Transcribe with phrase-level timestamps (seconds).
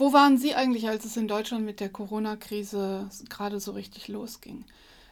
[0.00, 4.64] Wo waren Sie eigentlich, als es in Deutschland mit der Corona-Krise gerade so richtig losging?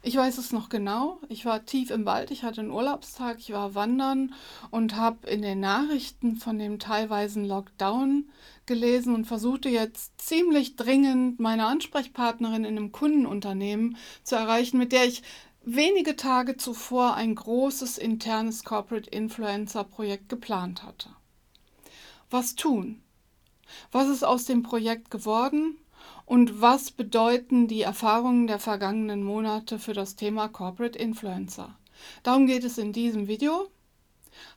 [0.05, 1.19] Ich weiß es noch genau.
[1.29, 4.33] Ich war tief im Wald, ich hatte einen Urlaubstag, ich war wandern
[4.71, 8.31] und habe in den Nachrichten von dem teilweisen Lockdown
[8.67, 15.07] gelesen und versuchte jetzt ziemlich dringend meine Ansprechpartnerin in einem Kundenunternehmen zu erreichen, mit der
[15.07, 15.25] ich
[15.65, 21.09] wenige Tage zuvor ein großes internes Corporate Influencer Projekt geplant hatte.
[22.31, 23.03] Was tun?
[23.93, 25.77] Was ist aus dem Projekt geworden?
[26.25, 31.77] Und was bedeuten die Erfahrungen der vergangenen Monate für das Thema Corporate Influencer?
[32.23, 33.69] Darum geht es in diesem Video.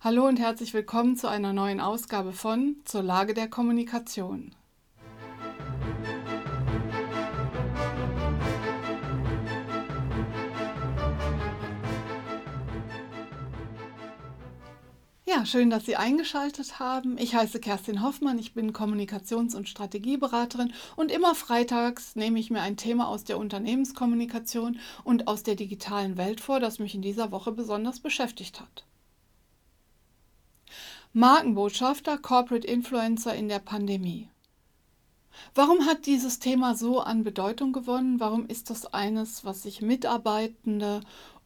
[0.02, 4.54] Hallo und herzlich willkommen zu einer neuen Ausgabe von Zur Lage der Kommunikation.
[15.32, 17.20] Ja, schön, dass Sie eingeschaltet haben.
[17.20, 22.62] Ich heiße Kerstin Hoffmann, ich bin Kommunikations- und Strategieberaterin und immer freitags nehme ich mir
[22.62, 27.32] ein Thema aus der Unternehmenskommunikation und aus der digitalen Welt vor, das mich in dieser
[27.32, 28.86] Woche besonders beschäftigt hat.
[31.14, 34.30] Markenbotschafter, Corporate Influencer in der Pandemie.
[35.54, 38.20] Warum hat dieses Thema so an Bedeutung gewonnen?
[38.20, 41.02] Warum ist das eines, was sich Mitarbeitende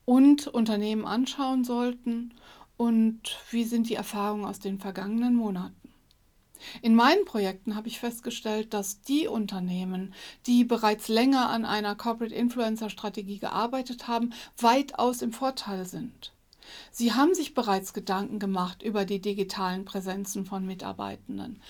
[0.06, 2.34] und Unternehmen anschauen sollten?
[2.84, 5.76] Und wie sind die Erfahrungen aus den vergangenen Monaten.
[6.82, 10.14] In meinen Projekten habe ich festgestellt, dass die Unternehmen,
[10.48, 16.34] die bereits länger an einer Corporate Influencer Strategie gearbeitet haben, weitaus im Vorteil sind.
[16.92, 21.62] Sie haben sich bereits Gedanken gemacht über die digitalen Präsenzen von Mitarbeitenden.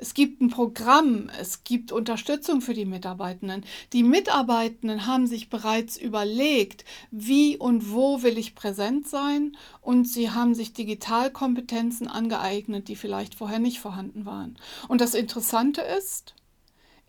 [0.00, 3.64] Es gibt ein Programm, es gibt Unterstützung für die Mitarbeitenden.
[3.92, 10.30] Die Mitarbeitenden haben sich bereits überlegt, wie und wo will ich präsent sein und sie
[10.30, 14.56] haben sich Digitalkompetenzen angeeignet, die vielleicht vorher nicht vorhanden waren.
[14.88, 16.34] Und das Interessante ist,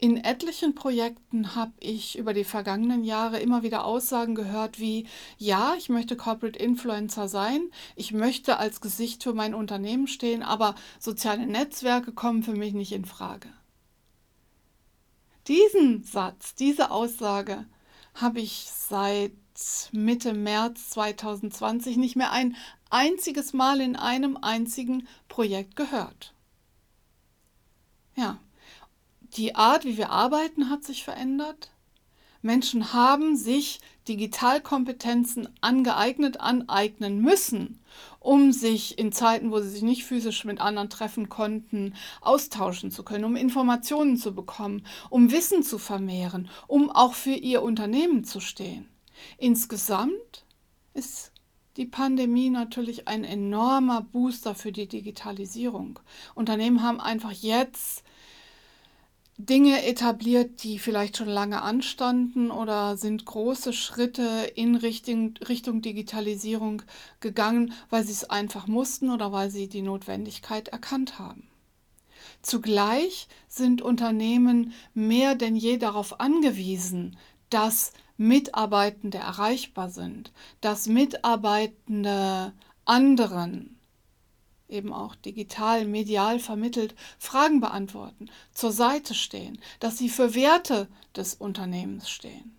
[0.01, 5.05] in etlichen Projekten habe ich über die vergangenen Jahre immer wieder Aussagen gehört wie,
[5.37, 10.73] ja, ich möchte Corporate Influencer sein, ich möchte als Gesicht für mein Unternehmen stehen, aber
[10.99, 13.47] soziale Netzwerke kommen für mich nicht in Frage.
[15.47, 17.65] Diesen Satz, diese Aussage
[18.15, 19.33] habe ich seit
[19.91, 22.55] Mitte März 2020 nicht mehr ein
[22.89, 26.33] einziges Mal in einem einzigen Projekt gehört.
[29.37, 31.71] Die Art, wie wir arbeiten, hat sich verändert.
[32.41, 37.79] Menschen haben sich Digitalkompetenzen angeeignet, aneignen müssen,
[38.19, 43.03] um sich in Zeiten, wo sie sich nicht physisch mit anderen treffen konnten, austauschen zu
[43.03, 48.39] können, um Informationen zu bekommen, um Wissen zu vermehren, um auch für ihr Unternehmen zu
[48.39, 48.89] stehen.
[49.37, 50.45] Insgesamt
[50.93, 51.31] ist
[51.77, 55.99] die Pandemie natürlich ein enormer Booster für die Digitalisierung.
[56.35, 58.03] Unternehmen haben einfach jetzt
[59.45, 66.83] Dinge etabliert, die vielleicht schon lange anstanden oder sind große Schritte in Richtung, Richtung Digitalisierung
[67.21, 71.47] gegangen, weil sie es einfach mussten oder weil sie die Notwendigkeit erkannt haben.
[72.43, 77.17] Zugleich sind Unternehmen mehr denn je darauf angewiesen,
[77.49, 80.31] dass Mitarbeitende erreichbar sind,
[80.61, 82.53] dass Mitarbeitende
[82.85, 83.80] anderen
[84.71, 91.35] eben auch digital, medial vermittelt, Fragen beantworten, zur Seite stehen, dass sie für Werte des
[91.35, 92.55] Unternehmens stehen.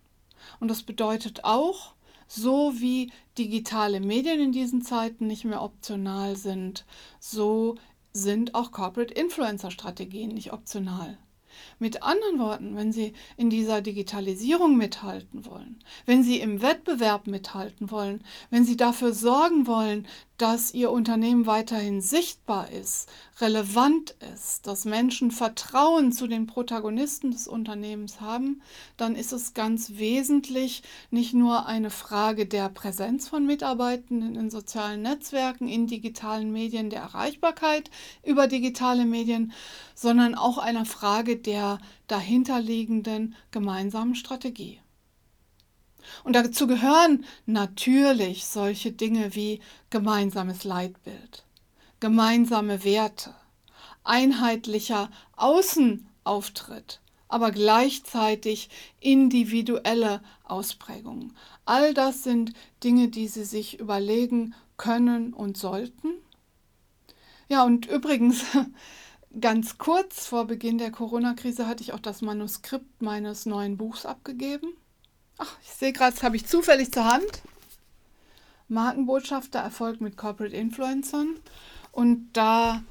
[0.60, 1.94] Und das bedeutet auch,
[2.28, 6.86] so wie digitale Medien in diesen Zeiten nicht mehr optional sind,
[7.20, 7.76] so
[8.12, 11.18] sind auch Corporate Influencer Strategien nicht optional.
[11.78, 17.90] Mit anderen Worten, wenn Sie in dieser Digitalisierung mithalten wollen, wenn Sie im Wettbewerb mithalten
[17.90, 20.06] wollen, wenn Sie dafür sorgen wollen,
[20.42, 23.08] dass Ihr Unternehmen weiterhin sichtbar ist,
[23.40, 28.60] relevant ist, dass Menschen Vertrauen zu den Protagonisten des Unternehmens haben,
[28.96, 30.82] dann ist es ganz wesentlich
[31.12, 37.02] nicht nur eine Frage der Präsenz von Mitarbeitenden in sozialen Netzwerken, in digitalen Medien, der
[37.02, 37.88] Erreichbarkeit
[38.24, 39.52] über digitale Medien,
[39.94, 44.81] sondern auch eine Frage der dahinterliegenden gemeinsamen Strategie.
[46.24, 49.60] Und dazu gehören natürlich solche Dinge wie
[49.90, 51.44] gemeinsames Leitbild,
[52.00, 53.34] gemeinsame Werte,
[54.04, 58.68] einheitlicher Außenauftritt, aber gleichzeitig
[59.00, 61.36] individuelle Ausprägungen.
[61.64, 62.52] All das sind
[62.84, 66.14] Dinge, die Sie sich überlegen können und sollten.
[67.48, 68.44] Ja, und übrigens,
[69.40, 74.74] ganz kurz vor Beginn der Corona-Krise hatte ich auch das Manuskript meines neuen Buchs abgegeben.
[75.38, 77.42] Ach, ich sehe gerade, das habe ich zufällig zur Hand.
[78.68, 81.36] Markenbotschafter Erfolg mit Corporate Influencern.
[81.90, 82.82] Und da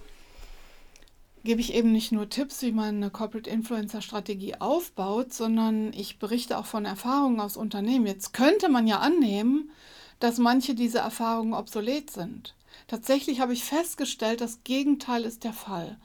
[1.44, 6.20] gebe ich eben nicht nur Tipps, wie man eine Corporate Influencer Strategie aufbaut, sondern ich
[6.20, 8.06] berichte auch von Erfahrungen aus Unternehmen.
[8.06, 9.72] Jetzt könnte man ja annehmen,
[10.20, 12.54] dass manche dieser Erfahrungen obsolet sind.
[12.88, 15.98] Tatsächlich habe ich festgestellt, das Gegenteil ist der Fall.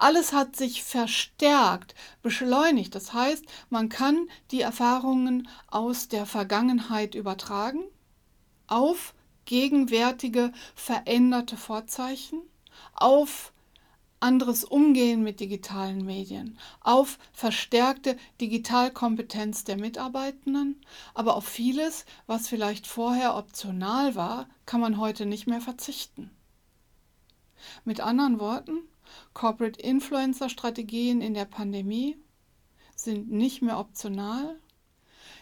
[0.00, 2.94] Alles hat sich verstärkt, beschleunigt.
[2.94, 7.82] Das heißt, man kann die Erfahrungen aus der Vergangenheit übertragen
[8.66, 9.14] auf
[9.44, 12.40] gegenwärtige veränderte Vorzeichen,
[12.94, 13.52] auf
[14.20, 20.80] anderes Umgehen mit digitalen Medien, auf verstärkte Digitalkompetenz der Mitarbeitenden,
[21.12, 26.30] aber auf vieles, was vielleicht vorher optional war, kann man heute nicht mehr verzichten.
[27.84, 28.78] Mit anderen Worten,
[29.34, 32.16] Corporate Influencer Strategien in der Pandemie
[32.94, 34.58] sind nicht mehr optional.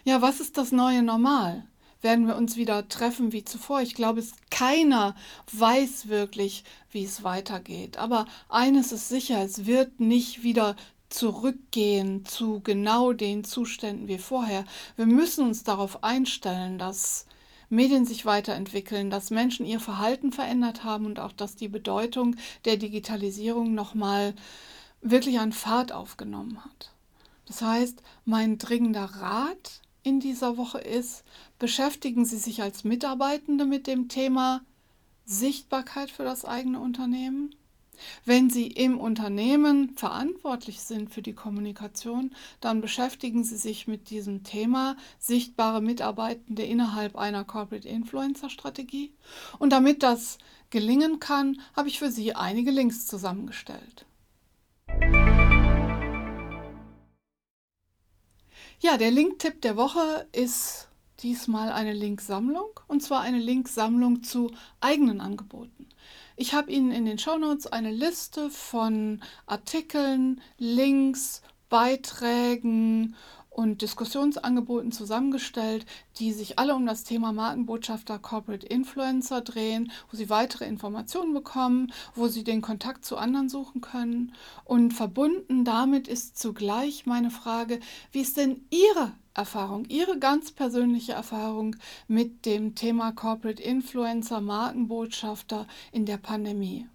[0.03, 1.67] Ja, was ist das neue Normal?
[2.01, 3.81] Werden wir uns wieder treffen wie zuvor?
[3.81, 5.15] Ich glaube, es keiner
[5.51, 7.97] weiß wirklich, wie es weitergeht.
[7.97, 10.77] Aber eines ist sicher, es wird nicht wieder
[11.09, 14.63] zurückgehen zu genau den Zuständen wie vorher.
[14.95, 17.25] Wir müssen uns darauf einstellen, dass
[17.69, 22.35] Medien sich weiterentwickeln, dass Menschen ihr Verhalten verändert haben und auch, dass die Bedeutung
[22.65, 24.33] der Digitalisierung nochmal
[25.01, 26.91] wirklich an Fahrt aufgenommen hat.
[27.45, 31.23] Das heißt, mein dringender Rat in dieser Woche ist,
[31.57, 34.61] beschäftigen Sie sich als Mitarbeitende mit dem Thema
[35.25, 37.53] Sichtbarkeit für das eigene Unternehmen.
[38.25, 44.43] Wenn Sie im Unternehmen verantwortlich sind für die Kommunikation, dann beschäftigen Sie sich mit diesem
[44.43, 49.13] Thema sichtbare Mitarbeitende innerhalb einer Corporate Influencer Strategie.
[49.59, 50.37] Und damit das
[50.69, 54.05] gelingen kann, habe ich für Sie einige Links zusammengestellt.
[58.81, 60.87] Ja, der Linktipp der Woche ist
[61.21, 65.89] diesmal eine Linksammlung und zwar eine Linksammlung zu eigenen Angeboten.
[66.41, 73.17] Ich habe Ihnen in den Shownotes eine Liste von Artikeln, Links, Beiträgen
[73.59, 75.85] und Diskussionsangeboten zusammengestellt,
[76.17, 81.91] die sich alle um das Thema Markenbotschafter Corporate Influencer drehen, wo Sie weitere Informationen bekommen,
[82.15, 84.33] wo Sie den Kontakt zu anderen suchen können.
[84.63, 87.81] Und verbunden damit ist zugleich meine Frage,
[88.13, 91.75] wie ist denn Ihre Erfahrung, Ihre ganz persönliche Erfahrung
[92.07, 96.87] mit dem Thema Corporate Influencer, Markenbotschafter in der Pandemie.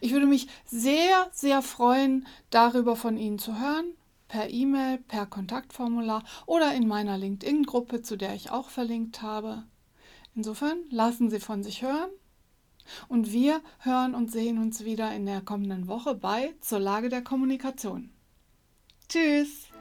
[0.00, 3.92] Ich würde mich sehr, sehr freuen, darüber von Ihnen zu hören,
[4.32, 9.64] per E-Mail, per Kontaktformular oder in meiner LinkedIn-Gruppe, zu der ich auch verlinkt habe.
[10.34, 12.10] Insofern lassen Sie von sich hören
[13.08, 17.22] und wir hören und sehen uns wieder in der kommenden Woche bei zur Lage der
[17.22, 18.08] Kommunikation.
[19.06, 19.71] Tschüss!